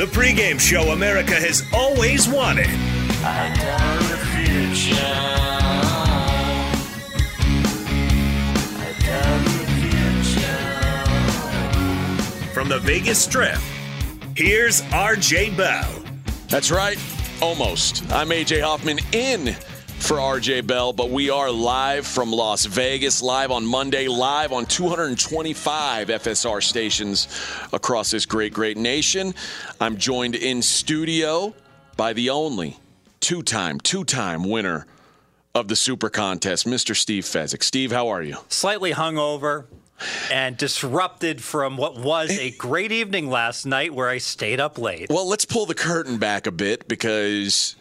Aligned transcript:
The 0.00 0.06
pregame 0.06 0.58
show 0.58 0.92
America 0.92 1.34
has 1.34 1.62
always 1.74 2.26
wanted. 2.26 2.64
From 12.54 12.70
the 12.70 12.78
Vegas 12.78 13.18
Strip, 13.18 13.58
here's 14.34 14.80
RJ 14.84 15.54
Bell. 15.54 16.02
That's 16.48 16.70
right. 16.70 16.98
Almost. 17.42 18.10
I'm 18.10 18.30
AJ 18.30 18.62
Hoffman 18.62 19.00
in 19.12 19.54
for 20.00 20.16
RJ 20.16 20.66
Bell, 20.66 20.92
but 20.92 21.10
we 21.10 21.30
are 21.30 21.50
live 21.50 22.06
from 22.06 22.32
Las 22.32 22.64
Vegas, 22.64 23.22
live 23.22 23.50
on 23.50 23.64
Monday, 23.64 24.08
live 24.08 24.52
on 24.52 24.66
225 24.66 26.08
FSR 26.08 26.62
stations 26.62 27.28
across 27.72 28.10
this 28.10 28.26
great, 28.26 28.52
great 28.52 28.76
nation. 28.76 29.34
I'm 29.80 29.96
joined 29.96 30.34
in 30.34 30.62
studio 30.62 31.54
by 31.96 32.12
the 32.12 32.30
only 32.30 32.78
two 33.20 33.42
time, 33.42 33.78
two 33.80 34.04
time 34.04 34.48
winner 34.48 34.86
of 35.54 35.68
the 35.68 35.76
Super 35.76 36.08
Contest, 36.08 36.66
Mr. 36.66 36.96
Steve 36.96 37.24
Fezzik. 37.24 37.62
Steve, 37.62 37.92
how 37.92 38.08
are 38.08 38.22
you? 38.22 38.36
Slightly 38.48 38.92
hungover 38.92 39.66
and 40.30 40.56
disrupted 40.56 41.42
from 41.42 41.76
what 41.76 41.98
was 41.98 42.30
a 42.30 42.50
great 42.52 42.92
evening 42.92 43.28
last 43.28 43.66
night 43.66 43.94
where 43.94 44.08
I 44.08 44.18
stayed 44.18 44.60
up 44.60 44.78
late. 44.78 45.08
Well, 45.10 45.28
let's 45.28 45.44
pull 45.44 45.66
the 45.66 45.74
curtain 45.74 46.18
back 46.18 46.46
a 46.46 46.52
bit 46.52 46.88
because 46.88 47.76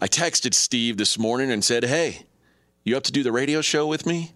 I 0.00 0.08
texted 0.08 0.54
Steve 0.54 0.96
this 0.96 1.18
morning 1.18 1.50
and 1.50 1.64
said, 1.64 1.84
Hey, 1.84 2.26
you 2.84 2.96
up 2.96 3.02
to 3.04 3.12
do 3.12 3.22
the 3.22 3.32
radio 3.32 3.60
show 3.60 3.86
with 3.86 4.06
me? 4.06 4.32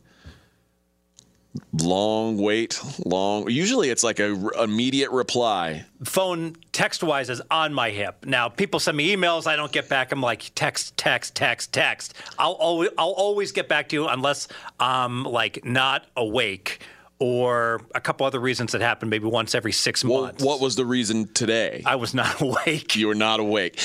Long 1.72 2.36
wait, 2.36 2.80
long. 3.04 3.48
Usually 3.48 3.88
it's 3.88 4.02
like 4.02 4.18
a 4.18 4.34
r- 4.34 4.64
immediate 4.64 5.10
reply. 5.12 5.84
Phone 6.02 6.56
text 6.72 7.04
wise 7.04 7.30
is 7.30 7.40
on 7.48 7.72
my 7.72 7.90
hip. 7.90 8.26
Now, 8.26 8.48
people 8.48 8.80
send 8.80 8.96
me 8.96 9.14
emails, 9.14 9.46
I 9.46 9.54
don't 9.54 9.70
get 9.70 9.88
back. 9.88 10.10
I'm 10.10 10.20
like, 10.20 10.50
text, 10.56 10.96
text, 10.96 11.36
text, 11.36 11.72
text. 11.72 12.14
I'll 12.40 12.52
always, 12.52 12.90
I'll 12.98 13.10
always 13.10 13.52
get 13.52 13.68
back 13.68 13.88
to 13.90 13.96
you 13.96 14.08
unless 14.08 14.48
I'm 14.80 15.22
like 15.22 15.64
not 15.64 16.06
awake 16.16 16.80
or 17.18 17.80
a 17.94 18.00
couple 18.00 18.26
other 18.26 18.40
reasons 18.40 18.72
that 18.72 18.80
happen 18.80 19.08
maybe 19.08 19.26
once 19.26 19.54
every 19.54 19.72
six 19.72 20.04
Well, 20.04 20.22
months. 20.22 20.42
what 20.44 20.60
was 20.60 20.76
the 20.76 20.84
reason 20.84 21.28
today? 21.32 21.82
I 21.86 21.96
was 21.96 22.12
not 22.14 22.40
awake. 22.40 22.96
you 22.96 23.06
were 23.06 23.14
not 23.14 23.40
awake. 23.40 23.80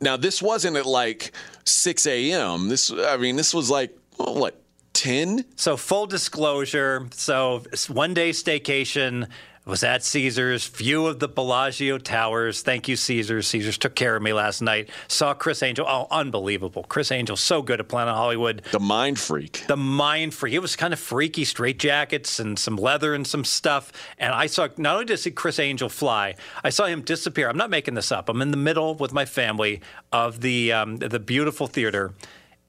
Now, 0.00 0.16
this 0.16 0.42
wasn't 0.42 0.76
at 0.76 0.86
like 0.86 1.32
6 1.64 2.06
a.m. 2.06 2.68
This, 2.68 2.90
I 2.92 3.16
mean, 3.16 3.36
this 3.36 3.54
was 3.54 3.70
like, 3.70 3.96
oh, 4.20 4.38
what, 4.38 4.60
10? 4.92 5.44
So 5.56 5.76
full 5.76 6.06
disclosure, 6.06 7.06
so 7.12 7.62
one 7.88 8.14
day 8.14 8.30
staycation 8.30 9.28
was 9.66 9.82
at 9.82 10.04
Caesars, 10.04 10.68
view 10.68 11.06
of 11.06 11.18
the 11.18 11.26
Bellagio 11.26 11.98
Towers. 11.98 12.62
Thank 12.62 12.86
you, 12.86 12.94
Caesars. 12.94 13.48
Caesars 13.48 13.76
took 13.76 13.96
care 13.96 14.14
of 14.14 14.22
me 14.22 14.32
last 14.32 14.62
night. 14.62 14.88
Saw 15.08 15.34
Criss 15.34 15.60
Angel. 15.60 15.84
Oh, 15.86 16.06
unbelievable. 16.10 16.84
Criss 16.84 17.10
Angel, 17.10 17.36
so 17.36 17.62
good 17.62 17.80
at 17.80 17.88
Planet 17.88 18.14
Hollywood. 18.14 18.62
The 18.70 18.78
mind 18.78 19.18
freak. 19.18 19.64
The 19.66 19.76
mind 19.76 20.34
freak. 20.34 20.54
It 20.54 20.60
was 20.60 20.76
kind 20.76 20.92
of 20.92 21.00
freaky, 21.00 21.44
straight 21.44 21.80
jackets 21.80 22.38
and 22.38 22.56
some 22.56 22.76
leather 22.76 23.12
and 23.12 23.26
some 23.26 23.44
stuff. 23.44 23.92
And 24.18 24.32
I 24.32 24.46
saw, 24.46 24.68
not 24.76 24.94
only 24.94 25.06
did 25.06 25.14
I 25.14 25.16
see 25.16 25.32
Criss 25.32 25.58
Angel 25.58 25.88
fly, 25.88 26.36
I 26.62 26.70
saw 26.70 26.84
him 26.84 27.02
disappear. 27.02 27.48
I'm 27.48 27.58
not 27.58 27.70
making 27.70 27.94
this 27.94 28.12
up. 28.12 28.28
I'm 28.28 28.40
in 28.42 28.52
the 28.52 28.56
middle 28.56 28.94
with 28.94 29.12
my 29.12 29.24
family 29.24 29.80
of 30.12 30.42
the, 30.42 30.72
um, 30.72 30.98
the 30.98 31.18
beautiful 31.18 31.66
theater, 31.66 32.12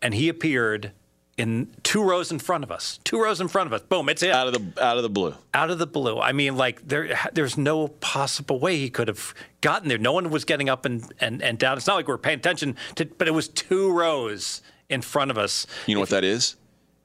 and 0.02 0.16
he 0.16 0.30
appeared 0.30 0.94
in 1.38 1.70
two 1.84 2.04
rows 2.04 2.32
in 2.32 2.40
front 2.40 2.64
of 2.64 2.72
us. 2.72 3.00
Two 3.04 3.22
rows 3.22 3.40
in 3.40 3.48
front 3.48 3.68
of 3.68 3.74
us. 3.74 3.82
Boom, 3.82 4.10
it's 4.10 4.24
it. 4.24 4.32
Out 4.32 4.48
of 4.48 4.54
the 4.54 4.84
out 4.84 4.98
of 4.98 5.04
the 5.04 5.10
blue. 5.10 5.36
Out 5.54 5.70
of 5.70 5.78
the 5.78 5.88
blue. 5.88 6.20
I 6.20 6.32
mean, 6.32 6.58
like 6.58 6.88
there, 6.88 7.18
there's 7.34 7.58
no 7.58 7.88
possible 7.88 8.60
way 8.60 8.78
he 8.78 8.90
could 8.90 9.08
have 9.08 9.34
gotten 9.62 9.88
there. 9.88 10.00
No 10.00 10.12
one 10.12 10.30
was 10.30 10.46
getting 10.46 10.68
up 10.68 10.86
and, 10.86 11.12
and, 11.20 11.42
and 11.42 11.60
down. 11.60 11.78
It's 11.78 11.88
not 11.88 11.96
like 11.96 12.08
we 12.08 12.14
are 12.14 12.18
paying 12.18 12.40
attention 12.40 12.76
to, 12.96 13.06
but 13.06 13.28
it 13.28 13.32
was 13.32 13.48
two 13.48 13.92
rows 13.92 14.62
in 14.90 15.02
front 15.02 15.32
of 15.32 15.38
us. 15.38 15.68
You 15.86 15.96
know 15.96 16.02
what 16.02 16.10
that 16.10 16.24
is? 16.24 16.56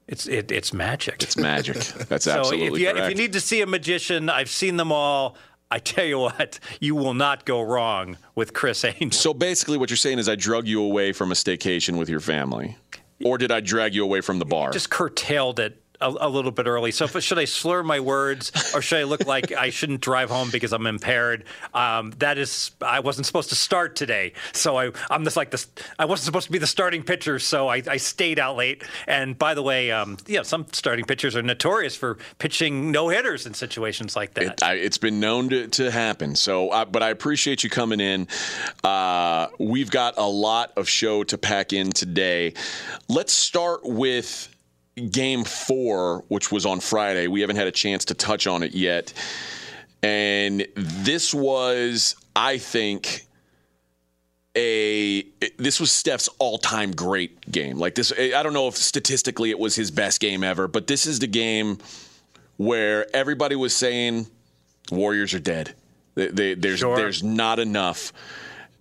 It's 0.08 0.26
it, 0.26 0.50
it's 0.50 0.72
magic. 0.72 1.22
It's 1.22 1.36
magic. 1.36 1.76
That's 2.08 2.24
so 2.24 2.40
absolutely 2.40 2.66
if 2.66 2.78
you 2.78 2.86
correct. 2.92 3.04
if 3.04 3.10
you 3.10 3.22
need 3.22 3.32
to 3.34 3.40
see 3.40 3.60
a 3.60 3.66
magician, 3.66 4.28
I've 4.30 4.50
seen 4.50 4.76
them 4.76 4.92
all. 4.92 5.36
I 5.70 5.78
tell 5.78 6.04
you 6.04 6.18
what, 6.18 6.58
you 6.80 6.94
will 6.94 7.14
not 7.14 7.46
go 7.46 7.62
wrong 7.62 8.18
with 8.34 8.52
Criss 8.52 8.84
Angel. 8.84 9.10
so 9.10 9.32
basically, 9.32 9.78
what 9.78 9.88
you're 9.88 9.96
saying 9.96 10.18
is 10.18 10.28
I 10.28 10.34
drug 10.34 10.68
you 10.68 10.82
away 10.82 11.12
from 11.12 11.32
a 11.32 11.34
staycation 11.34 11.98
with 11.98 12.10
your 12.10 12.20
family, 12.20 12.76
or 13.24 13.38
did 13.38 13.50
I 13.50 13.60
drag 13.60 13.94
you 13.94 14.04
away 14.04 14.20
from 14.20 14.38
the 14.38 14.44
bar? 14.44 14.70
Just 14.70 14.90
curtailed 14.90 15.58
it 15.58 15.81
a, 16.02 16.26
a 16.26 16.28
little 16.28 16.50
bit 16.50 16.66
early. 16.66 16.90
So 16.90 17.04
if, 17.04 17.22
should 17.22 17.38
I 17.38 17.44
slur 17.46 17.82
my 17.82 18.00
words 18.00 18.52
or 18.74 18.82
should 18.82 18.98
I 18.98 19.04
look 19.04 19.26
like 19.26 19.52
I 19.52 19.70
shouldn't 19.70 20.00
drive 20.00 20.28
home 20.30 20.50
because 20.50 20.72
I'm 20.72 20.86
impaired? 20.86 21.44
Um, 21.72 22.12
that 22.18 22.38
is, 22.38 22.72
I 22.80 23.00
wasn't 23.00 23.26
supposed 23.26 23.48
to 23.50 23.54
start 23.54 23.96
today, 23.96 24.32
so 24.52 24.76
I, 24.76 24.90
I'm 25.10 25.24
just 25.24 25.36
like 25.36 25.50
this. 25.50 25.68
I 25.98 26.04
wasn't 26.04 26.26
supposed 26.26 26.46
to 26.46 26.52
be 26.52 26.58
the 26.58 26.66
starting 26.66 27.02
pitcher, 27.02 27.38
so 27.38 27.68
I, 27.68 27.82
I 27.88 27.96
stayed 27.96 28.38
out 28.38 28.56
late. 28.56 28.82
And 29.06 29.38
by 29.38 29.54
the 29.54 29.62
way, 29.62 29.90
um, 29.90 30.16
yeah, 30.26 30.42
some 30.42 30.66
starting 30.72 31.04
pitchers 31.04 31.36
are 31.36 31.42
notorious 31.42 31.96
for 31.96 32.18
pitching 32.38 32.90
no 32.90 33.08
hitters 33.08 33.46
in 33.46 33.54
situations 33.54 34.16
like 34.16 34.34
that. 34.34 34.60
It, 34.62 34.84
it's 34.84 34.98
been 34.98 35.20
known 35.20 35.48
to, 35.50 35.68
to 35.68 35.90
happen. 35.90 36.34
So, 36.34 36.70
uh, 36.70 36.84
but 36.84 37.02
I 37.02 37.10
appreciate 37.10 37.64
you 37.64 37.70
coming 37.70 38.00
in. 38.00 38.28
Uh, 38.82 39.46
we've 39.58 39.90
got 39.90 40.14
a 40.18 40.28
lot 40.28 40.72
of 40.76 40.88
show 40.88 41.24
to 41.24 41.38
pack 41.38 41.72
in 41.72 41.90
today. 41.90 42.54
Let's 43.08 43.32
start 43.32 43.84
with 43.84 44.48
game 45.10 45.44
four, 45.44 46.24
which 46.28 46.52
was 46.52 46.66
on 46.66 46.80
Friday. 46.80 47.26
We 47.26 47.40
haven't 47.40 47.56
had 47.56 47.66
a 47.66 47.72
chance 47.72 48.04
to 48.06 48.14
touch 48.14 48.46
on 48.46 48.62
it 48.62 48.74
yet. 48.74 49.12
And 50.02 50.66
this 50.74 51.32
was, 51.32 52.16
I 52.34 52.58
think, 52.58 53.26
a 54.56 55.22
this 55.56 55.80
was 55.80 55.90
Steph's 55.90 56.28
all-time 56.38 56.90
great 56.92 57.50
game. 57.50 57.78
Like 57.78 57.94
this 57.94 58.12
I 58.12 58.42
don't 58.42 58.52
know 58.52 58.68
if 58.68 58.76
statistically 58.76 59.50
it 59.50 59.58
was 59.58 59.74
his 59.74 59.90
best 59.90 60.20
game 60.20 60.44
ever, 60.44 60.68
but 60.68 60.86
this 60.86 61.06
is 61.06 61.20
the 61.20 61.26
game 61.26 61.78
where 62.58 63.06
everybody 63.16 63.56
was 63.56 63.74
saying 63.74 64.26
Warriors 64.90 65.32
are 65.32 65.38
dead. 65.38 65.74
They, 66.16 66.26
they, 66.26 66.54
there's 66.54 66.80
Sure. 66.80 66.96
there's 66.96 67.22
not 67.22 67.58
enough, 67.58 68.12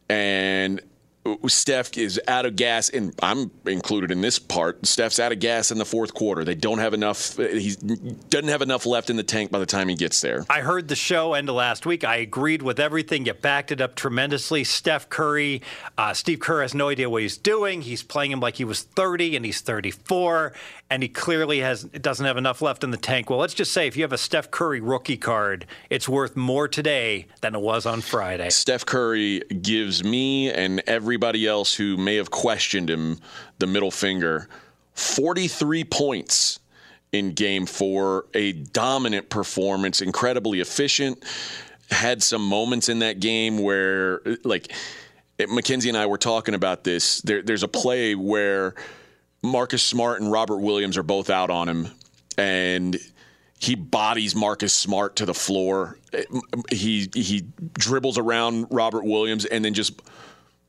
and 0.10 0.82
Steph 1.48 1.98
is 1.98 2.20
out 2.28 2.46
of 2.46 2.56
gas, 2.56 2.90
and 2.90 3.14
I'm 3.22 3.52
included 3.68 4.10
in 4.10 4.22
this 4.22 4.40
part. 4.40 4.86
Steph's 4.88 5.20
out 5.20 5.32
of 5.32 5.40
gas 5.40 5.72
in 5.72 5.78
the 5.78 5.86
fourth 5.86 6.14
quarter. 6.14 6.44
They 6.44 6.56
don't 6.56 6.80
have 6.80 6.96
enough. 6.96 7.38
He 7.38 7.76
doesn't 8.30 8.50
have 8.50 8.64
enough 8.64 8.88
left 8.88 9.12
in 9.12 9.18
the 9.18 9.24
tank 9.24 9.52
by 9.52 9.60
the 9.60 9.66
time 9.68 9.88
he 9.88 9.96
gets 9.96 10.22
there. 10.22 10.46
I 10.50 10.62
heard 10.62 10.88
the 10.88 10.96
show 10.96 11.34
end 11.34 11.48
of 11.50 11.56
last 11.56 11.86
week. 11.86 12.04
I 12.04 12.18
agreed 12.18 12.64
with 12.64 12.80
everything. 12.80 13.26
You 13.26 13.34
backed 13.34 13.72
it 13.72 13.82
up 13.82 13.96
tremendously. 13.96 14.64
Steph 14.64 15.10
Curry, 15.10 15.62
uh, 15.98 16.14
Steve 16.14 16.40
Kerr 16.40 16.64
has 16.64 16.74
no 16.74 16.90
idea 16.90 17.10
what 17.10 17.22
he's 17.22 17.38
doing. 17.38 17.82
He's 17.82 18.02
playing 18.02 18.32
him 18.32 18.40
like 18.40 18.56
he 18.56 18.66
was 18.66 18.82
30 18.82 19.36
and 19.36 19.46
he's 19.46 19.62
34, 19.62 20.54
and 20.90 21.04
he 21.04 21.10
clearly 21.10 21.60
has 21.60 21.84
doesn't 21.84 22.26
have 22.26 22.38
enough 22.38 22.64
left 22.64 22.84
in 22.84 22.90
the 22.90 22.98
tank. 22.98 23.30
Well, 23.30 23.40
let's 23.40 23.54
just 23.54 23.72
say 23.72 23.86
if 23.86 23.96
you 23.96 24.02
have 24.04 24.14
a 24.14 24.18
Steph 24.18 24.50
Curry 24.50 24.82
rookie 24.82 25.18
card, 25.18 25.68
it's 25.92 26.10
worth 26.10 26.36
more 26.36 26.68
today 26.68 27.28
than 27.42 27.54
it 27.54 27.62
was 27.62 27.86
on 27.86 28.02
Friday. 28.02 28.50
Steph 28.50 28.86
Curry 28.86 29.42
gives 29.62 30.04
me 30.04 30.52
and 30.52 30.82
everybody 31.12 31.46
else 31.46 31.74
who 31.74 31.98
may 31.98 32.16
have 32.16 32.32
questioned 32.32 32.90
him 32.90 33.20
the 33.60 33.68
middle 33.68 33.92
finger 33.92 34.48
43 34.94 35.84
points 35.84 36.60
in 37.12 37.34
game 37.34 37.66
four, 37.66 38.28
a 38.34 38.54
dominant 38.54 39.30
performance, 39.30 40.02
incredibly 40.02 40.62
efficient. 40.62 41.22
Had 41.90 42.24
some 42.24 42.46
moments 42.46 42.88
in 42.88 43.00
that 43.00 43.20
game 43.20 43.58
where, 43.58 44.22
like, 44.46 44.72
Mackenzie 45.50 45.90
and 45.90 45.98
I 45.98 46.06
were 46.06 46.18
talking 46.18 46.56
about 46.56 46.86
this. 46.86 47.20
There, 47.20 47.42
there's 47.42 47.64
a 47.64 47.68
play 47.68 48.16
where 48.16 48.74
Marcus 49.44 49.84
Smart 49.84 50.22
and 50.22 50.32
Robert 50.32 50.60
Williams 50.60 50.98
are 50.98 51.04
both 51.04 51.30
out 51.30 51.50
on 51.50 51.68
him, 51.68 51.90
and 52.38 52.98
he 53.60 53.76
bodies 53.76 54.34
Marcus 54.34 54.74
Smart 54.74 55.18
to 55.18 55.26
the 55.26 55.34
floor. 55.34 55.98
He 56.72 57.10
he 57.14 57.44
dribbles 57.74 58.18
around 58.18 58.68
Robert 58.72 59.04
Williams 59.04 59.44
and 59.44 59.66
then 59.66 59.74
just 59.74 60.02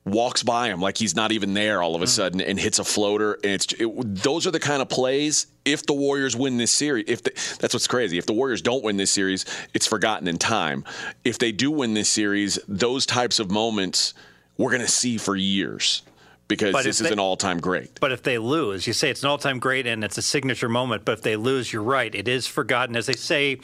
walks 0.04 0.42
by 0.42 0.68
him 0.68 0.80
like 0.80 0.96
he's 0.96 1.14
not 1.14 1.30
even 1.30 1.54
there 1.54 1.80
all 1.82 1.94
of 1.94 2.02
a 2.02 2.06
sudden 2.06 2.40
and 2.40 2.58
hits 2.58 2.78
a 2.78 2.84
floater. 2.84 3.34
And 3.44 3.52
it's 3.52 3.72
it, 3.74 3.88
those 4.22 4.46
are 4.46 4.50
the 4.50 4.60
kind 4.60 4.82
of 4.82 4.88
plays. 4.88 5.46
If 5.64 5.86
the 5.86 5.92
Warriors 5.92 6.34
win 6.34 6.56
this 6.56 6.72
series, 6.72 7.04
if 7.06 7.22
the, 7.22 7.30
that's 7.60 7.72
what's 7.72 7.86
crazy. 7.86 8.18
If 8.18 8.26
the 8.26 8.32
Warriors 8.32 8.62
don't 8.62 8.82
win 8.82 8.96
this 8.96 9.12
series, 9.12 9.44
it's 9.74 9.86
forgotten 9.86 10.26
in 10.26 10.38
time. 10.38 10.84
If 11.24 11.38
they 11.38 11.52
do 11.52 11.70
win 11.70 11.94
this 11.94 12.08
series, 12.08 12.58
those 12.66 13.06
types 13.06 13.38
of 13.38 13.50
moments 13.50 14.14
we're 14.58 14.70
going 14.70 14.82
to 14.82 14.88
see 14.88 15.18
for 15.18 15.36
years 15.36 16.02
because 16.48 16.72
But 16.72 16.84
this 16.84 17.00
is 17.00 17.06
they- 17.06 17.12
an 17.12 17.20
all-time 17.20 17.60
great. 17.60 17.98
But 18.00 18.12
if 18.12 18.22
they 18.22 18.38
lose, 18.38 18.86
you 18.86 18.92
say 18.92 19.08
it's 19.08 19.22
an 19.22 19.28
all-time 19.28 19.58
great 19.60 19.86
and 19.86 20.02
it's 20.02 20.18
a 20.18 20.22
signature 20.22 20.68
moment. 20.68 21.04
But 21.04 21.12
if 21.12 21.22
they 21.22 21.36
lose, 21.36 21.72
you're 21.72 21.82
right; 21.82 22.12
it 22.14 22.26
is 22.26 22.46
forgotten. 22.46 22.96
As 22.96 23.06
they 23.06 23.14
say, 23.14 23.60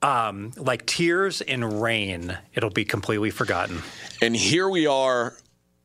um, 0.00 0.52
like 0.56 0.86
tears 0.86 1.40
in 1.40 1.64
rain, 1.64 2.38
it'll 2.54 2.70
be 2.70 2.84
completely 2.84 3.30
forgotten. 3.30 3.82
And 4.22 4.34
here 4.36 4.68
we 4.68 4.86
are 4.86 5.36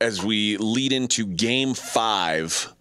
as 0.01 0.24
we 0.24 0.57
lead 0.57 0.92
into 0.92 1.25
game 1.25 1.74
five. 1.74 2.74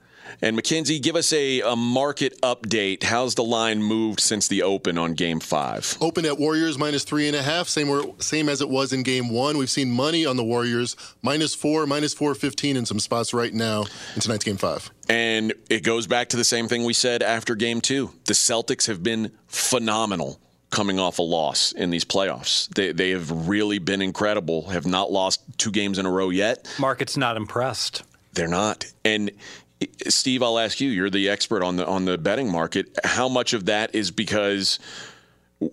And 0.43 0.56
Mackenzie, 0.56 1.00
give 1.00 1.17
us 1.17 1.34
a, 1.34 1.61
a 1.61 1.76
market 1.76 2.40
update. 2.40 3.02
How's 3.02 3.34
the 3.34 3.44
line 3.44 3.82
moved 3.82 4.20
since 4.20 4.49
the 4.49 4.62
open 4.62 4.96
on 4.96 5.12
game 5.12 5.38
five? 5.38 5.99
Opened 6.00 6.26
at 6.26 6.38
Warriors 6.38 6.78
minus 6.78 7.05
three 7.05 7.26
and 7.26 7.37
a 7.37 7.43
half, 7.43 7.69
same 7.69 7.88
where, 7.88 8.02
same 8.20 8.49
as 8.49 8.62
it 8.62 8.69
was 8.70 8.94
in 8.94 9.02
game 9.02 9.28
one. 9.28 9.58
We've 9.58 9.69
seen 9.69 9.90
money 9.90 10.25
on 10.25 10.37
the 10.37 10.44
Warriors 10.44 10.96
minus 11.20 11.55
four, 11.55 11.87
minus 11.87 12.14
four 12.14 12.34
fifteen 12.34 12.76
in 12.76 12.87
some 12.87 13.00
spots 13.00 13.34
right 13.34 13.52
now 13.52 13.84
in 14.14 14.20
tonight's 14.23 14.44
game 14.44 14.56
five. 14.56 14.90
And 15.11 15.52
it 15.69 15.82
goes 15.82 16.06
back 16.06 16.31
to 16.31 16.38
the 16.38 16.44
same 16.44 16.69
thing 16.69 16.84
we 16.84 16.94
said 16.94 17.23
after 17.23 17.55
game 17.55 17.82
two. 17.82 18.12
The 18.25 18.32
Celtics 18.34 18.87
have 18.87 19.02
been 19.02 19.32
phenomenal 19.46 20.40
coming 20.70 20.99
off 20.99 21.19
a 21.19 21.22
loss 21.22 21.72
in 21.72 21.90
these 21.90 22.05
playoffs. 22.05 22.69
They, 22.69 22.93
they 22.93 23.11
have 23.11 23.49
really 23.49 23.78
been 23.78 24.00
incredible, 24.00 24.69
have 24.69 24.87
not 24.87 25.11
lost 25.11 25.43
two 25.58 25.70
games 25.70 25.99
in 25.99 26.06
a 26.06 26.11
row 26.11 26.31
yet. 26.31 26.72
Market's 26.78 27.17
not 27.17 27.37
impressed. 27.37 28.02
They're 28.32 28.49
not. 28.49 28.87
And 29.05 29.32
eh, 29.81 29.87
Steve, 30.08 30.43
I'll 30.43 30.58
ask 30.58 30.81
you. 30.81 30.90
You're 30.90 31.11
the 31.11 31.28
expert 31.28 31.62
on 31.62 31.76
the 31.76 31.87
on 31.87 32.05
the 32.05 32.17
betting 32.17 32.50
market. 32.50 32.99
How 33.05 33.28
much 33.28 33.52
of 33.52 33.67
that 33.67 33.94
is 33.94 34.11
because 34.11 34.78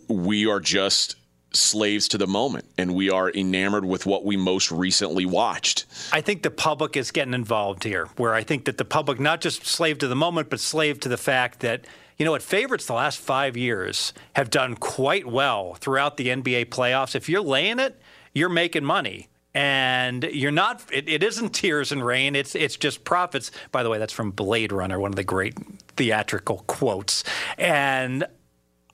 we 0.07 0.47
are 0.47 0.59
just 0.59 1.15
slaves 1.53 2.07
to 2.09 2.17
the 2.17 2.27
moment 2.27 2.65
and 2.77 2.93
we 2.93 3.09
are 3.09 3.31
enamored 3.31 3.85
with 3.85 4.05
what 4.05 4.25
we 4.25 4.37
most 4.37 4.71
recently 4.71 5.25
watched? 5.25 5.85
I 6.11 6.21
think 6.21 6.43
the 6.43 6.51
public 6.51 6.97
is 6.97 7.11
getting 7.11 7.33
involved 7.33 7.83
here, 7.83 8.07
where 8.17 8.33
I 8.33 8.43
think 8.43 8.65
that 8.65 8.77
the 8.77 8.85
public, 8.85 9.19
not 9.19 9.41
just 9.41 9.65
slave 9.65 9.99
to 9.99 10.07
the 10.07 10.15
moment, 10.15 10.49
but 10.49 10.59
slave 10.59 10.99
to 11.01 11.09
the 11.09 11.17
fact 11.17 11.59
that, 11.61 11.85
you 12.17 12.25
know 12.25 12.31
what, 12.31 12.41
favorites 12.41 12.85
the 12.85 12.93
last 12.93 13.19
five 13.19 13.55
years 13.55 14.13
have 14.33 14.49
done 14.49 14.75
quite 14.75 15.25
well 15.25 15.75
throughout 15.75 16.17
the 16.17 16.27
NBA 16.27 16.67
playoffs. 16.67 17.15
If 17.15 17.29
you're 17.29 17.41
laying 17.41 17.79
it, 17.79 17.99
you're 18.33 18.49
making 18.49 18.83
money. 18.83 19.29
And 19.53 20.23
you're 20.23 20.51
not. 20.51 20.83
It, 20.91 21.09
it 21.09 21.23
isn't 21.23 21.49
tears 21.49 21.91
and 21.91 22.05
rain. 22.05 22.35
It's 22.35 22.53
it's 22.53 22.75
just 22.75 23.03
profits. 23.03 23.49
By 23.71 23.81
the 23.81 23.89
way, 23.89 23.97
that's 23.97 24.13
from 24.13 24.29
Blade 24.29 24.71
Runner, 24.71 24.99
one 24.99 25.11
of 25.11 25.15
the 25.15 25.23
great 25.23 25.55
theatrical 25.95 26.63
quotes. 26.67 27.23
And 27.57 28.23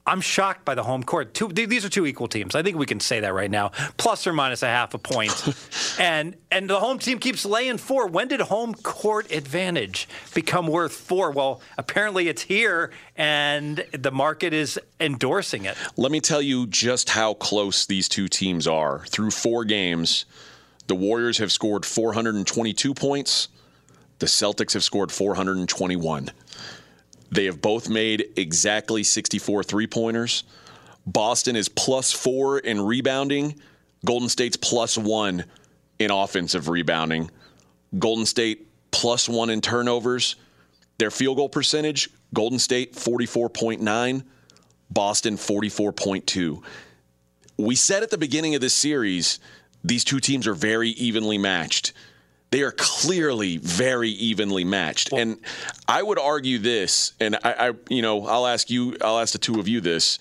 I'm 0.06 0.20
shocked 0.20 0.66
by 0.66 0.76
the 0.76 0.84
home 0.84 1.04
court. 1.04 1.34
Two, 1.34 1.50
th- 1.50 1.70
these 1.70 1.86
are 1.86 1.90
two 1.90 2.06
equal 2.06 2.28
teams. 2.28 2.56
I 2.56 2.62
think 2.62 2.78
we 2.78 2.86
can 2.86 3.00
say 3.00 3.22
that 3.22 3.34
right 3.34 3.50
now, 3.50 3.70
plus 3.96 4.28
or 4.28 4.34
minus 4.34 4.62
a 4.62 4.68
half 4.68 4.94
a 4.94 4.98
point. 4.98 5.32
and 6.00 6.36
and 6.52 6.70
the 6.70 6.80
home 6.80 7.00
team 7.00 7.20
keeps 7.20 7.46
laying 7.46 7.78
four. 7.78 8.08
When 8.08 8.28
did 8.28 8.42
home 8.42 8.74
court 8.76 9.32
advantage 9.32 10.10
become 10.34 10.68
worth 10.68 10.94
four? 10.94 11.32
Well, 11.32 11.62
apparently 11.78 12.28
it's 12.28 12.42
here, 12.42 12.92
and 13.16 13.86
the 13.94 14.12
market 14.12 14.54
is 14.54 14.78
endorsing 15.00 15.64
it. 15.66 15.78
Let 15.96 16.12
me 16.12 16.20
tell 16.20 16.42
you 16.42 16.68
just 16.68 17.10
how 17.10 17.36
close 17.36 17.86
these 17.86 18.10
two 18.10 18.28
teams 18.28 18.68
are. 18.68 19.06
Through 19.08 19.32
four 19.32 19.64
games, 19.64 20.26
the 20.88 20.96
Warriors 20.96 21.38
have 21.38 21.52
scored 21.52 21.86
422 21.86 22.94
points. 22.94 23.48
The 24.20 24.26
Celtics 24.26 24.74
have 24.74 24.84
scored 24.84 25.12
421. 25.12 26.30
They 27.34 27.46
have 27.46 27.62
both 27.62 27.90
made 27.90 28.30
exactly 28.38 29.02
64 29.02 29.64
three 29.64 29.88
pointers. 29.88 30.44
Boston 31.08 31.56
is 31.56 31.68
plus 31.68 32.12
four 32.12 32.60
in 32.60 32.80
rebounding. 32.80 33.60
Golden 34.06 34.30
State's 34.30 34.56
plus 34.56 35.00
one 35.00 35.46
in 35.98 36.12
offensive 36.12 36.70
rebounding. 36.70 37.32
Golden 37.98 38.28
State 38.28 38.68
plus 38.92 39.28
one 39.28 39.50
in 39.50 39.62
turnovers. 39.62 40.36
Their 41.00 41.10
field 41.10 41.38
goal 41.38 41.50
percentage, 41.50 42.08
Golden 42.36 42.60
State 42.60 42.94
44.9, 42.94 44.24
Boston 44.92 45.36
44.2. 45.36 46.62
We 47.58 47.76
said 47.76 48.04
at 48.04 48.12
the 48.12 48.18
beginning 48.20 48.54
of 48.54 48.62
this 48.62 48.76
series, 48.76 49.40
these 49.84 50.04
two 50.04 50.20
teams 50.20 50.46
are 50.46 50.54
very 50.54 50.90
evenly 50.90 51.40
matched. 51.40 51.94
They 52.54 52.62
are 52.62 52.72
clearly 52.72 53.58
very 53.58 54.12
evenly 54.12 54.64
matched. 54.64 55.12
and 55.12 55.40
I 55.88 56.04
would 56.04 56.20
argue 56.20 56.60
this, 56.60 57.14
and 57.20 57.36
I, 57.44 57.70
I 57.70 57.72
you 57.90 58.04
know, 58.04 58.28
I'll 58.28 58.46
ask 58.46 58.70
you, 58.70 58.96
I'll 59.02 59.18
ask 59.18 59.34
the 59.34 59.40
two 59.40 59.60
of 59.60 59.68
you 59.68 59.82
this. 59.82 60.20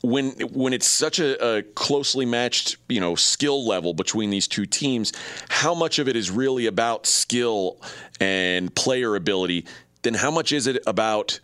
When 0.00 0.30
when 0.52 0.72
it's 0.72 0.86
such 0.86 1.18
a, 1.18 1.44
a 1.44 1.62
closely 1.64 2.24
matched, 2.24 2.76
you 2.88 3.00
know, 3.00 3.16
skill 3.16 3.66
level 3.66 3.94
between 3.94 4.30
these 4.30 4.46
two 4.46 4.64
teams, 4.64 5.12
how 5.48 5.74
much 5.74 5.98
of 5.98 6.06
it 6.06 6.14
is 6.14 6.30
really 6.30 6.66
about 6.66 7.04
skill 7.04 7.82
and 8.20 8.72
player 8.72 9.16
ability? 9.16 9.66
Then 10.02 10.14
how 10.14 10.30
much 10.30 10.52
is 10.52 10.68
it 10.68 10.80
about 10.86 11.40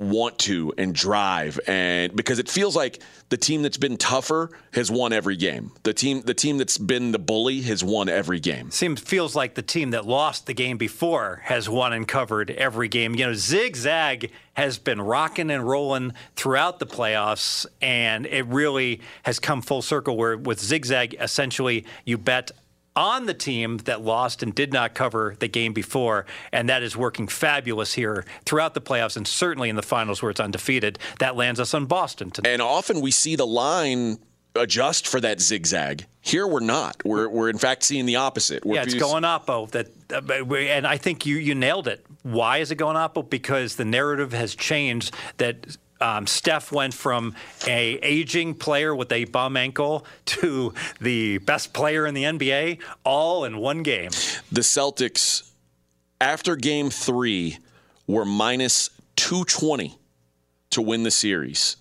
want 0.00 0.38
to 0.38 0.72
and 0.78 0.94
drive 0.94 1.60
and 1.66 2.16
because 2.16 2.38
it 2.38 2.48
feels 2.48 2.74
like 2.74 3.02
the 3.28 3.36
team 3.36 3.62
that's 3.62 3.76
been 3.76 3.98
tougher 3.98 4.50
has 4.72 4.90
won 4.90 5.12
every 5.12 5.36
game. 5.36 5.72
The 5.82 5.92
team 5.92 6.22
the 6.22 6.32
team 6.32 6.56
that's 6.56 6.78
been 6.78 7.12
the 7.12 7.18
bully 7.18 7.60
has 7.62 7.84
won 7.84 8.08
every 8.08 8.40
game. 8.40 8.70
Seems 8.70 9.00
feels 9.00 9.36
like 9.36 9.54
the 9.54 9.62
team 9.62 9.90
that 9.90 10.06
lost 10.06 10.46
the 10.46 10.54
game 10.54 10.78
before 10.78 11.42
has 11.44 11.68
won 11.68 11.92
and 11.92 12.08
covered 12.08 12.50
every 12.50 12.88
game. 12.88 13.14
You 13.14 13.26
know, 13.26 13.34
zigzag 13.34 14.32
has 14.54 14.78
been 14.78 15.02
rocking 15.02 15.50
and 15.50 15.68
rolling 15.68 16.14
throughout 16.34 16.78
the 16.78 16.86
playoffs 16.86 17.66
and 17.82 18.24
it 18.26 18.46
really 18.46 19.02
has 19.24 19.38
come 19.38 19.60
full 19.60 19.82
circle 19.82 20.16
where 20.16 20.36
with 20.36 20.60
zigzag 20.60 21.14
essentially 21.20 21.84
you 22.06 22.16
bet 22.16 22.50
on 22.96 23.26
the 23.26 23.34
team 23.34 23.78
that 23.78 24.02
lost 24.02 24.42
and 24.42 24.54
did 24.54 24.72
not 24.72 24.94
cover 24.94 25.36
the 25.38 25.48
game 25.48 25.72
before, 25.72 26.26
and 26.52 26.68
that 26.68 26.82
is 26.82 26.96
working 26.96 27.28
fabulous 27.28 27.94
here 27.94 28.24
throughout 28.44 28.74
the 28.74 28.80
playoffs 28.80 29.16
and 29.16 29.26
certainly 29.26 29.68
in 29.68 29.76
the 29.76 29.82
finals 29.82 30.22
where 30.22 30.30
it's 30.30 30.40
undefeated. 30.40 30.98
That 31.18 31.36
lands 31.36 31.60
us 31.60 31.74
on 31.74 31.86
Boston 31.86 32.30
tonight. 32.30 32.50
And 32.50 32.62
often 32.62 33.00
we 33.00 33.10
see 33.10 33.36
the 33.36 33.46
line 33.46 34.18
adjust 34.54 35.06
for 35.06 35.20
that 35.20 35.40
zigzag. 35.40 36.06
Here 36.20 36.46
we're 36.46 36.60
not. 36.60 37.02
We're, 37.04 37.28
we're 37.28 37.48
in 37.48 37.58
fact 37.58 37.82
seeing 37.82 38.06
the 38.06 38.16
opposite. 38.16 38.64
We're 38.64 38.76
yeah, 38.76 38.82
it's 38.82 38.94
going 38.94 39.22
oppo. 39.22 39.70
That 39.70 39.88
uh, 40.12 40.54
and 40.54 40.86
I 40.86 40.96
think 40.96 41.24
you 41.24 41.36
you 41.36 41.54
nailed 41.54 41.88
it. 41.88 42.04
Why 42.22 42.58
is 42.58 42.70
it 42.70 42.74
going 42.76 42.96
oppo? 42.96 43.28
Because 43.28 43.76
the 43.76 43.84
narrative 43.84 44.32
has 44.32 44.54
changed. 44.54 45.14
That 45.38 45.76
um, 46.00 46.26
Steph 46.26 46.72
went 46.72 46.94
from 46.94 47.34
a 47.66 47.98
aging 48.02 48.54
player 48.54 48.94
with 48.94 49.12
a 49.12 49.24
bum 49.26 49.56
ankle 49.56 50.06
to 50.26 50.74
the 51.00 51.38
best 51.38 51.72
player 51.72 52.06
in 52.06 52.14
the 52.14 52.24
NBA, 52.24 52.80
all 53.04 53.44
in 53.44 53.58
one 53.58 53.82
game. 53.82 54.10
The 54.50 54.62
Celtics, 54.62 55.50
after 56.20 56.56
Game 56.56 56.90
Three, 56.90 57.58
were 58.06 58.24
minus 58.24 58.90
two 59.16 59.44
twenty 59.44 59.98
to 60.70 60.82
win 60.82 61.02
the 61.02 61.10
series. 61.10 61.76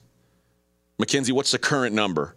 Mackenzie, 0.97 1.31
what's 1.31 1.51
the 1.51 1.59
current 1.59 1.95
number? 1.95 2.35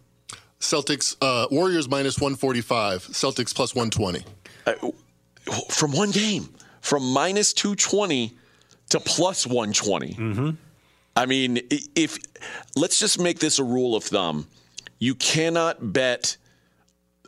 Celtics, 0.60 1.16
uh, 1.20 1.48
Warriors 1.50 1.88
minus 1.88 2.18
145, 2.18 3.08
Celtics 3.08 3.52
plus 3.52 3.74
120. 3.74 4.24
Uh, 4.64 5.52
from 5.68 5.90
one 5.90 6.12
game, 6.12 6.48
from 6.80 7.12
minus 7.12 7.52
220 7.52 8.32
to 8.90 9.00
plus 9.00 9.44
120. 9.44 10.14
Mm-hmm. 10.14 10.50
I 11.14 11.26
mean, 11.26 11.60
if 11.94 12.18
let's 12.76 12.98
just 12.98 13.20
make 13.20 13.38
this 13.38 13.58
a 13.58 13.64
rule 13.64 13.94
of 13.94 14.04
thumb, 14.04 14.46
you 14.98 15.14
cannot 15.14 15.92
bet 15.92 16.36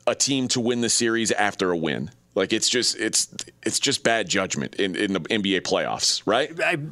a 0.07 0.15
team 0.15 0.49
to 0.49 0.61
win 0.61 0.81
the 0.81 0.89
series 0.89 1.33
after 1.33 1.71
a 1.71 1.77
win. 1.77 2.11
Like 2.35 2.53
it's 2.53 2.69
just 2.69 2.99
it's 2.99 3.29
it's 3.63 3.79
just 3.79 4.03
bad 4.03 4.29
judgment 4.29 4.75
in, 4.75 4.97
in 4.97 5.13
the 5.13 5.21
NBA 5.21 5.61
playoffs, 5.61 6.21
right? 6.27 6.51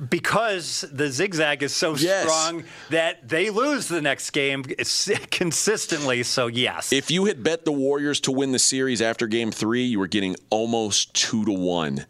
Because 0.08 0.84
the 0.92 1.08
zigzag 1.08 1.64
is 1.64 1.74
so 1.74 1.96
yes. 1.96 2.22
strong 2.22 2.62
that 2.90 3.28
they 3.28 3.50
lose 3.50 3.88
the 3.88 4.00
next 4.00 4.30
game 4.30 4.62
consistently. 5.30 6.22
So 6.22 6.46
yes, 6.46 6.92
if 6.92 7.10
you 7.10 7.24
had 7.24 7.42
bet 7.42 7.64
the 7.64 7.72
Warriors 7.72 8.20
to 8.20 8.32
win 8.32 8.52
the 8.52 8.60
series 8.60 9.02
after 9.02 9.26
Game 9.26 9.50
Three, 9.50 9.82
you 9.82 9.98
were 9.98 10.06
getting 10.06 10.36
almost 10.50 11.12
two 11.12 11.44
to 11.44 11.52
one. 11.52 12.06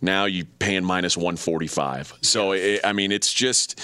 Now 0.00 0.24
you're 0.24 0.46
paying 0.58 0.84
minus 0.84 1.18
one 1.18 1.36
forty 1.36 1.66
five. 1.66 2.14
So 2.22 2.52
it, 2.52 2.80
I 2.82 2.94
mean, 2.94 3.12
it's 3.12 3.30
just 3.30 3.78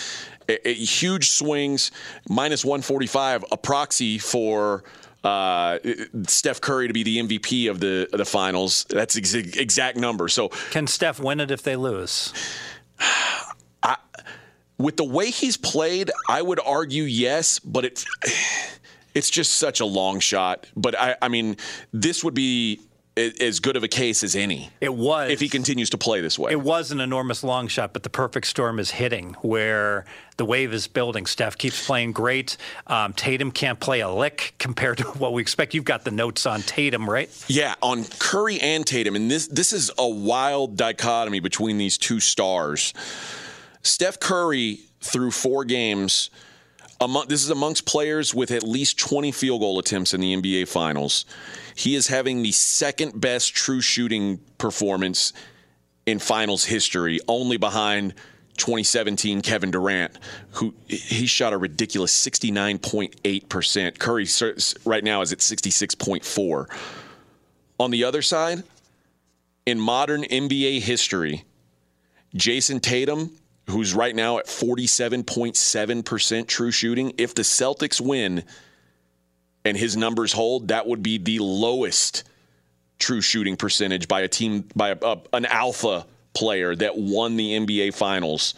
a, 0.49 0.69
a 0.69 0.75
huge 0.75 1.31
swings. 1.31 1.91
Minus 2.29 2.65
one 2.65 2.83
forty 2.83 3.07
five, 3.07 3.45
a 3.51 3.57
proxy 3.57 4.19
for 4.19 4.85
uh, 5.25 5.79
Steph 6.27 6.61
Curry 6.61 6.87
to 6.87 6.93
be 6.93 7.03
the 7.03 7.19
MVP 7.19 7.71
of 7.71 7.81
the 7.81 8.09
of 8.13 8.19
the 8.19 8.25
finals. 8.25 8.85
That's 8.89 9.17
ex- 9.17 9.35
exact 9.35 9.97
number. 9.97 10.29
So 10.29 10.49
can 10.71 10.87
Steph 10.87 11.19
win 11.19 11.41
it 11.41 11.51
if 11.51 11.63
they 11.63 11.77
lose? 11.77 12.33
I, 13.83 13.97
with 14.79 14.97
the 14.97 15.05
way 15.05 15.31
he's 15.31 15.57
played, 15.57 16.11
I 16.29 16.43
would 16.43 16.61
argue 16.61 17.05
yes, 17.05 17.59
but 17.59 17.85
it 17.85 18.05
it's 19.15 19.31
just 19.31 19.55
such 19.55 19.81
a 19.81 19.87
long 19.87 20.21
shot. 20.21 20.67
But 20.77 20.99
I, 20.99 21.17
I 21.21 21.29
mean, 21.29 21.57
this 21.93 22.23
would 22.23 22.35
be 22.35 22.81
as 23.17 23.61
good 23.61 23.77
of 23.77 23.83
a 23.83 23.89
case 23.89 24.23
as 24.23 24.37
any. 24.37 24.71
It 24.81 24.95
was. 24.95 25.31
If 25.31 25.41
he 25.41 25.49
continues 25.49 25.91
to 25.91 25.99
play 25.99 26.21
this 26.21 26.39
way. 26.39 26.53
It 26.53 26.61
was 26.61 26.91
an 26.91 27.01
enormous 27.01 27.43
long 27.43 27.67
shot, 27.69 27.93
but 27.93 28.03
the 28.03 28.11
perfect 28.11 28.47
storm 28.47 28.79
is 28.79 28.91
hitting 28.91 29.35
where 29.41 30.05
the 30.37 30.45
wave 30.45 30.75
is 30.75 30.87
building. 30.87 31.25
Steph 31.25 31.57
keeps 31.57 31.87
playing 31.87 32.13
great. 32.13 32.57
Um, 32.87 33.15
Tatum 33.15 33.51
can't 33.51 33.81
play 33.81 34.01
a 34.01 34.11
lick 34.11 34.55
compared 34.59 34.99
to 34.99 35.05
what 35.19 35.33
we 35.33 35.41
expect. 35.41 35.73
You've 35.73 35.85
got 35.85 36.05
the 36.05 36.11
notes 36.11 36.45
on 36.45 36.63
Tatum, 36.63 37.09
right? 37.09 37.31
Yeah, 37.49 37.75
on 37.83 38.05
Curry 38.05 38.61
and 38.61 38.87
Tatum. 38.87 39.17
And 39.17 39.31
this, 39.31 39.47
this 39.47 39.73
is 39.73 39.91
a 39.97 40.09
wild 40.09 40.77
dichotomy 40.77 41.41
between 41.41 41.79
these 41.79 41.97
two 41.97 42.21
stars. 42.21 42.93
Steph 43.83 44.21
Curry, 44.21 44.81
through 45.01 45.31
four 45.31 45.65
games, 45.65 46.31
among, 47.01 47.29
this 47.29 47.43
is 47.45 47.51
amongst 47.51 47.87
players 47.87 48.35
with 48.35 48.51
at 48.51 48.63
least 48.63 48.99
20 48.99 49.33
field 49.33 49.61
goal 49.61 49.79
attempts 49.79 50.15
in 50.15 50.21
the 50.21 50.37
NBA 50.37 50.69
Finals. 50.69 51.25
He 51.75 51.95
is 51.95 52.09
having 52.09 52.43
the 52.43 52.53
second 52.53 53.21
best 53.21 53.55
true 53.55 53.81
shooting 53.81 54.39
performance 54.59 55.33
in 56.07 56.19
finals 56.19 56.65
history, 56.65 57.21
only 57.29 57.57
behind 57.57 58.15
2017 58.57 59.43
Kevin 59.43 59.71
Durant, 59.71 60.17
who 60.53 60.75
he 60.89 61.27
shot 61.27 61.53
a 61.53 61.59
ridiculous 61.59 62.13
69.8%. 62.27 63.99
Curry 63.99 64.27
right 64.85 65.05
now 65.05 65.21
is 65.21 65.33
at 65.33 65.41
66.4. 65.41 66.67
On 67.79 67.91
the 67.91 68.05
other 68.05 68.23
side, 68.23 68.63
in 69.67 69.79
modern 69.79 70.23
NBA 70.23 70.81
history, 70.81 71.45
Jayson 72.35 72.81
Tatum, 72.81 73.33
who's 73.69 73.95
right 73.95 74.15
now 74.15 74.39
at 74.39 74.47
47.7% 74.47 76.47
true 76.47 76.71
shooting, 76.71 77.15
if 77.19 77.35
the 77.35 77.43
Celtics 77.43 78.01
win, 78.01 78.45
and 79.65 79.77
his 79.77 79.97
numbers 79.97 80.33
hold, 80.33 80.69
that 80.69 80.87
would 80.87 81.03
be 81.03 81.19
the 81.19 81.41
lowest 81.41 82.23
true 82.99 83.21
shooting 83.21 83.57
percentage 83.57 84.09
by 84.09 84.23
a 84.23 84.29
team 84.29 84.65
by 84.75 84.89
a, 84.91 84.97
a, 85.03 85.21
an 85.33 85.45
alpha 85.45 86.07
player 86.33 86.75
that 86.75 86.97
won 86.97 87.37
the 87.37 87.59
NBA 87.59 87.95
finals 87.95 88.55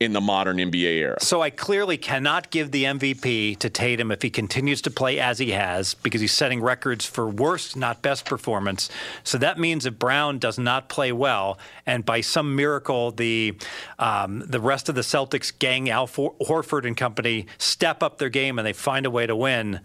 in 0.00 0.12
the 0.12 0.20
modern 0.20 0.56
NBA 0.56 0.96
era. 0.96 1.16
So 1.20 1.40
I 1.40 1.50
clearly 1.50 1.96
cannot 1.96 2.50
give 2.50 2.70
the 2.70 2.84
MVP 2.84 3.58
to 3.58 3.70
Tatum 3.70 4.10
if 4.10 4.22
he 4.22 4.30
continues 4.30 4.82
to 4.82 4.90
play 4.90 5.20
as 5.20 5.38
he 5.38 5.52
has 5.52 5.94
because 5.94 6.20
he's 6.20 6.32
setting 6.32 6.60
records 6.60 7.06
for 7.06 7.28
worst, 7.28 7.76
not 7.76 8.02
best 8.02 8.24
performance. 8.24 8.90
So 9.22 9.38
that 9.38 9.58
means 9.58 9.86
if 9.86 9.98
Brown 9.98 10.38
does 10.38 10.58
not 10.58 10.88
play 10.88 11.12
well, 11.12 11.58
and 11.86 12.04
by 12.04 12.20
some 12.20 12.56
miracle 12.56 13.12
the 13.12 13.56
um, 13.98 14.42
the 14.46 14.60
rest 14.60 14.88
of 14.88 14.94
the 14.94 15.02
Celtics 15.02 15.56
gang, 15.56 15.88
Al 15.90 16.08
Horford 16.08 16.86
and 16.86 16.96
company, 16.96 17.46
step 17.58 18.02
up 18.02 18.18
their 18.18 18.28
game 18.28 18.58
and 18.58 18.66
they 18.66 18.72
find 18.72 19.06
a 19.06 19.10
way 19.10 19.26
to 19.26 19.36
win 19.36 19.80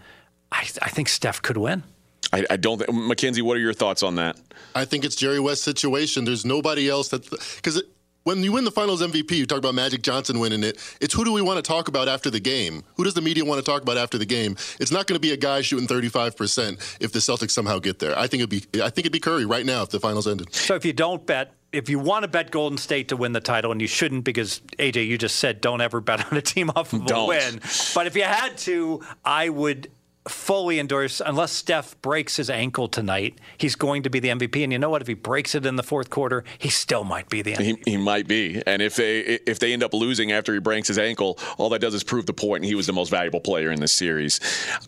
I, 0.51 0.67
I 0.81 0.89
think 0.89 1.09
Steph 1.09 1.41
could 1.41 1.57
win. 1.57 1.83
I, 2.31 2.45
I, 2.49 2.57
don't 2.57 2.77
think 2.77 2.91
Mackenzie. 2.93 3.41
What 3.41 3.57
are 3.57 3.61
your 3.61 3.73
thoughts 3.73 4.03
on 4.03 4.15
that? 4.15 4.37
I 4.75 4.85
think 4.85 5.03
it's 5.03 5.15
Jerry 5.15 5.39
West's 5.39 5.63
situation. 5.63 6.25
There's 6.25 6.45
nobody 6.45 6.87
else 6.87 7.09
that 7.09 7.29
because 7.55 7.81
when 8.23 8.43
you 8.43 8.51
win 8.51 8.63
the 8.63 8.71
Finals 8.71 9.01
MVP, 9.01 9.31
you 9.31 9.45
talk 9.45 9.57
about 9.57 9.75
Magic 9.75 10.01
Johnson 10.01 10.39
winning 10.39 10.63
it. 10.63 10.77
It's 11.01 11.13
who 11.13 11.23
do 11.25 11.31
we 11.31 11.41
want 11.41 11.57
to 11.57 11.61
talk 11.63 11.87
about 11.87 12.07
after 12.07 12.29
the 12.29 12.39
game? 12.39 12.83
Who 12.95 13.03
does 13.03 13.13
the 13.13 13.21
media 13.21 13.45
want 13.45 13.63
to 13.63 13.69
talk 13.69 13.81
about 13.81 13.97
after 13.97 14.17
the 14.17 14.25
game? 14.25 14.55
It's 14.79 14.91
not 14.91 15.07
going 15.07 15.15
to 15.15 15.19
be 15.19 15.31
a 15.31 15.37
guy 15.37 15.61
shooting 15.61 15.87
35 15.87 16.35
percent 16.35 16.97
if 16.99 17.11
the 17.11 17.19
Celtics 17.19 17.51
somehow 17.51 17.79
get 17.79 17.99
there. 17.99 18.17
I 18.17 18.27
think 18.27 18.43
it'd 18.43 18.49
be 18.49 18.81
I 18.81 18.89
think 18.89 18.99
it'd 18.99 19.11
be 19.11 19.19
Curry 19.19 19.45
right 19.45 19.65
now 19.65 19.83
if 19.83 19.89
the 19.89 19.99
Finals 19.99 20.27
ended. 20.27 20.53
So 20.53 20.75
if 20.75 20.85
you 20.85 20.93
don't 20.93 21.25
bet 21.25 21.53
if 21.71 21.89
you 21.89 21.99
want 21.99 22.23
to 22.23 22.27
bet 22.27 22.51
Golden 22.51 22.77
State 22.77 23.09
to 23.09 23.17
win 23.17 23.31
the 23.31 23.39
title, 23.39 23.71
and 23.71 23.79
you 23.79 23.87
shouldn't 23.87 24.23
because 24.23 24.59
AJ, 24.79 25.05
you 25.07 25.17
just 25.17 25.35
said 25.35 25.61
don't 25.61 25.81
ever 25.81 26.01
bet 26.01 26.25
on 26.31 26.37
a 26.37 26.41
team 26.41 26.71
off 26.75 26.93
of 26.93 27.05
don't. 27.05 27.25
a 27.25 27.27
win. 27.27 27.59
But 27.93 28.07
if 28.07 28.15
you 28.15 28.23
had 28.23 28.57
to, 28.59 29.01
I 29.23 29.49
would 29.49 29.89
fully 30.29 30.79
endorse 30.79 31.21
unless 31.25 31.51
Steph 31.51 31.99
breaks 32.01 32.37
his 32.37 32.49
ankle 32.49 32.87
tonight, 32.87 33.37
he's 33.57 33.75
going 33.75 34.03
to 34.03 34.09
be 34.09 34.19
the 34.19 34.29
MVP. 34.29 34.63
And 34.63 34.71
you 34.71 34.79
know 34.79 34.89
what? 34.89 35.01
If 35.01 35.07
he 35.07 35.13
breaks 35.13 35.55
it 35.55 35.65
in 35.65 35.75
the 35.75 35.83
fourth 35.83 36.09
quarter, 36.09 36.43
he 36.57 36.69
still 36.69 37.03
might 37.03 37.29
be 37.29 37.41
the 37.41 37.53
MVP. 37.53 37.85
He, 37.85 37.91
he 37.91 37.97
might 37.97 38.27
be. 38.27 38.61
And 38.65 38.81
if 38.81 38.95
they 38.95 39.19
if 39.19 39.59
they 39.59 39.73
end 39.73 39.83
up 39.83 39.93
losing 39.93 40.31
after 40.31 40.53
he 40.53 40.59
breaks 40.59 40.87
his 40.87 40.97
ankle, 40.97 41.37
all 41.57 41.69
that 41.69 41.79
does 41.79 41.93
is 41.93 42.03
prove 42.03 42.25
the 42.25 42.33
point. 42.33 42.63
And 42.63 42.65
he 42.65 42.75
was 42.75 42.87
the 42.87 42.93
most 42.93 43.09
valuable 43.09 43.39
player 43.39 43.71
in 43.71 43.79
this 43.79 43.93
series. 43.93 44.39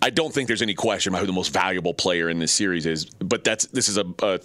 I 0.02 0.10
don't 0.10 0.34
think 0.34 0.48
there's 0.48 0.62
any 0.62 0.76
question 0.76 1.14
about 1.14 1.22
who 1.22 1.28
the 1.28 1.34
most 1.34 1.54
valuable 1.54 1.94
player 1.94 2.30
in 2.30 2.40
this 2.40 2.52
series 2.52 2.86
is. 2.86 3.06
But 3.06 3.44
that's 3.44 3.68
this 3.68 3.90
is 3.90 3.98
a, 3.98 4.06
a 4.22 4.40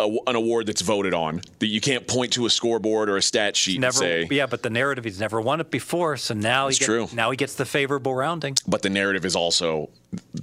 a, 0.00 0.18
an 0.26 0.36
award 0.36 0.66
that's 0.66 0.80
voted 0.80 1.14
on. 1.14 1.42
That 1.58 1.66
you 1.66 1.80
can't 1.80 2.06
point 2.06 2.32
to 2.34 2.46
a 2.46 2.50
scoreboard 2.50 3.08
or 3.08 3.16
a 3.16 3.22
stat 3.22 3.56
sheet 3.56 3.80
never, 3.80 4.04
and 4.04 4.28
say, 4.28 4.34
yeah, 4.34 4.46
but 4.46 4.62
the 4.62 4.70
narrative 4.70 5.04
he's 5.04 5.20
never 5.20 5.40
won 5.40 5.60
it 5.60 5.70
before, 5.70 6.16
so 6.16 6.34
now 6.34 6.68
he 6.68 6.74
true. 6.74 7.08
Now 7.12 7.30
he 7.30 7.36
gets 7.36 7.54
the 7.54 7.64
favorable 7.64 8.14
rounding. 8.14 8.56
But 8.66 8.82
the 8.82 8.90
narrative 8.90 9.24
is 9.24 9.36
also 9.36 9.90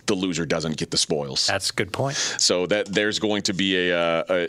the 0.05 0.15
loser 0.15 0.45
doesn't 0.45 0.77
get 0.77 0.91
the 0.91 0.97
spoils. 0.97 1.47
That's 1.47 1.69
a 1.69 1.73
good 1.73 1.91
point. 1.91 2.15
So 2.15 2.65
that 2.67 2.87
there's 2.87 3.19
going 3.19 3.43
to 3.43 3.53
be 3.53 3.89
a, 3.89 3.97
uh, 3.97 4.23
a, 4.29 4.43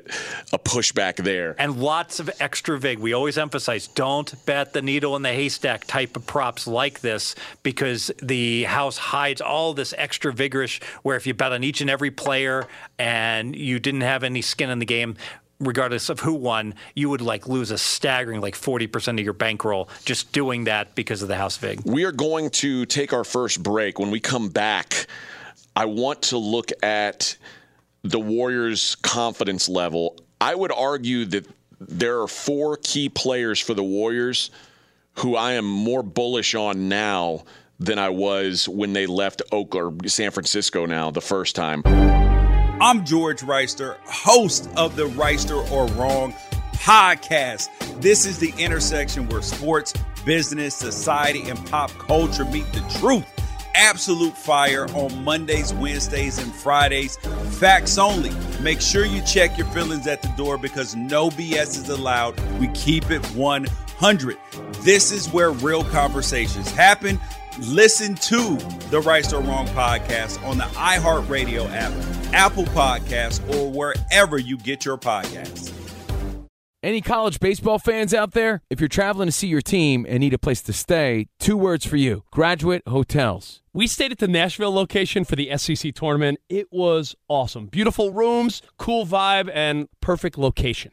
a 0.53 0.59
pushback 0.59 1.17
there, 1.17 1.57
and 1.59 1.81
lots 1.81 2.21
of 2.21 2.31
extra 2.41 2.79
vig. 2.79 2.99
We 2.99 3.13
always 3.13 3.39
emphasize 3.39 3.89
don't 3.89 4.35
bet 4.47 4.73
the 4.73 4.83
needle 4.83 5.17
in 5.17 5.23
the 5.23 5.33
haystack 5.33 5.87
type 5.87 6.17
of 6.17 6.27
props 6.27 6.67
like 6.67 7.01
this 7.01 7.35
because 7.63 8.11
the 8.23 8.65
house 8.65 8.99
hides 8.99 9.41
all 9.41 9.75
this 9.75 9.95
extra 9.97 10.33
vigorish. 10.33 10.83
Where 11.03 11.17
if 11.17 11.27
you 11.27 11.35
bet 11.35 11.53
on 11.53 11.65
each 11.65 11.81
and 11.81 11.91
every 11.91 12.11
player 12.11 12.67
and 12.99 13.57
you 13.57 13.79
didn't 13.79 14.03
have 14.03 14.23
any 14.25 14.43
skin 14.43 14.71
in 14.71 14.79
the 14.79 14.87
game 14.87 15.17
regardless 15.61 16.09
of 16.09 16.21
who 16.21 16.35
won, 16.35 16.75
you 16.95 17.09
would 17.09 17.21
like 17.21 17.49
lose 17.49 17.71
a 17.71 17.79
staggering 17.79 18.41
like 18.41 18.55
40% 18.55 19.19
of 19.19 19.25
your 19.25 19.33
bankroll 19.33 19.89
just 20.05 20.33
doing 20.33 20.65
that 20.65 20.95
because 20.95 21.23
of 21.23 21.29
the 21.29 21.37
House 21.37 21.57
Vig. 21.57 21.81
We 21.85 22.05
are 22.05 22.13
going 22.13 22.51
to 22.51 22.87
take 22.87 23.13
our 23.13 23.25
first 23.25 23.63
break. 23.63 23.99
When 23.99 24.11
we 24.11 24.21
come 24.21 24.49
back, 24.49 25.07
I 25.75 25.87
want 25.87 26.23
to 26.23 26.39
look 26.39 26.71
at 26.83 27.37
the 28.03 28.21
Warriors' 28.21 28.95
confidence 28.97 29.69
level. 29.69 30.17
I 30.41 30.55
would 30.55 30.73
argue 30.73 31.25
that 31.27 31.47
there 31.81 32.21
are 32.21 32.29
four 32.29 32.79
key 32.83 33.09
players 33.09 33.61
for 33.61 33.75
the 33.75 33.85
Warriors 33.85 34.51
who 35.15 35.37
I 35.37 35.53
am 35.53 35.65
more 35.65 36.03
bullish 36.03 36.55
on 36.55 36.89
now 36.89 37.45
than 37.81 37.99
I 37.99 38.09
was 38.09 38.69
when 38.69 38.93
they 38.93 39.07
left 39.07 39.43
Oakland 39.53 40.03
or 40.05 40.09
San 40.09 40.31
Francisco 40.31 40.87
now 40.87 41.11
the 41.11 41.21
first 41.21 41.55
time. 41.55 41.83
I'm 42.81 43.05
George 43.05 43.41
Wrighster, 43.41 43.97
host 44.07 44.71
of 44.77 44.95
the 44.95 45.09
Reister 45.09 45.69
or 45.73 45.87
Wrong 45.95 46.33
podcast. 46.75 47.71
This 48.01 48.25
is 48.25 48.39
the 48.39 48.55
intersection 48.57 49.29
where 49.29 49.43
sports, 49.43 49.93
business, 50.25 50.77
society, 50.77 51.49
and 51.51 51.67
pop 51.67 51.91
culture 51.99 52.45
meet 52.45 52.73
the 52.73 52.99
truth. 53.01 53.27
Absolute 53.75 54.37
fire 54.37 54.87
on 54.95 55.25
Mondays, 55.25 55.75
Wednesdays, 55.75 56.39
and 56.39 56.55
Fridays. 56.55 57.17
Facts 57.59 57.99
only. 57.99 58.31
Make 58.61 58.81
sure 58.81 59.05
you 59.05 59.23
check 59.23 59.59
your 59.59 59.67
feelings 59.69 60.07
at 60.07 60.23
the 60.23 60.33
door 60.37 60.57
because 60.57 60.95
no 60.95 61.31
BS 61.31 61.77
is 61.79 61.89
allowed. 61.89 62.39
We 62.61 62.69
keep 62.69 63.11
it 63.11 63.27
100. 63.35 64.37
This 64.83 65.11
is 65.11 65.29
where 65.33 65.51
real 65.51 65.83
conversations 65.83 66.71
happen. 66.71 67.19
Listen 67.61 68.15
to 68.15 68.57
the 68.91 69.01
Right 69.05 69.33
or 69.33 69.41
Wrong 69.41 69.67
podcast 69.69 70.41
on 70.47 70.59
the 70.59 70.65
iHeartRadio 70.65 71.69
app, 71.73 71.93
Apple 72.33 72.65
Podcasts, 72.67 73.43
or 73.53 73.71
wherever 73.71 74.39
you 74.39 74.57
get 74.57 74.85
your 74.85 74.97
podcasts. 74.97 75.73
Any 76.81 77.01
college 77.01 77.41
baseball 77.41 77.81
fans 77.81 78.15
out 78.15 78.31
there? 78.31 78.63
If 78.71 78.81
you're 78.81 78.89
traveling 78.89 79.27
to 79.27 79.33
see 79.33 79.49
your 79.49 79.61
team 79.61 80.07
and 80.09 80.21
need 80.21 80.35
a 80.35 80.39
place 80.39 80.63
to 80.63 80.73
stay, 80.73 81.27
two 81.41 81.57
words 81.57 81.85
for 81.85 81.97
you 81.97 82.23
graduate 82.31 82.83
hotels. 82.87 83.61
We 83.73 83.89
stayed 83.89 84.13
at 84.13 84.19
the 84.19 84.29
Nashville 84.29 84.73
location 84.73 85.25
for 85.25 85.35
the 85.35 85.51
SEC 85.59 85.93
tournament. 85.95 86.39
It 86.49 86.69
was 86.71 87.17
awesome. 87.27 87.67
Beautiful 87.67 88.13
rooms, 88.13 88.63
cool 88.79 89.05
vibe, 89.05 89.51
and 89.53 89.89
perfect 90.01 90.39
location. 90.39 90.93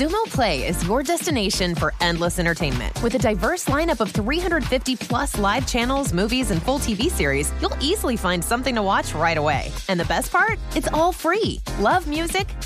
Xumo 0.00 0.24
Play 0.30 0.66
is 0.66 0.82
your 0.86 1.02
destination 1.02 1.74
for 1.74 1.92
endless 2.00 2.38
entertainment. 2.38 3.02
With 3.02 3.14
a 3.16 3.18
diverse 3.18 3.66
lineup 3.66 4.00
of 4.00 4.10
350 4.10 4.96
plus 4.96 5.38
live 5.38 5.66
channels, 5.66 6.14
movies, 6.14 6.50
and 6.50 6.62
full 6.62 6.78
TV 6.78 7.10
series, 7.10 7.52
you'll 7.60 7.76
easily 7.82 8.16
find 8.16 8.42
something 8.42 8.74
to 8.76 8.82
watch 8.82 9.12
right 9.14 9.36
away. 9.36 9.70
And 9.90 10.00
the 10.00 10.06
best 10.06 10.32
part? 10.32 10.58
It's 10.74 10.88
all 10.94 11.12
free. 11.12 11.60
Love 11.80 12.08
music? 12.08 12.48